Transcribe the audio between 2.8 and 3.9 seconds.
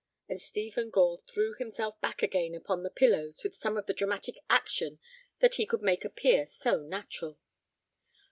the pillows with some of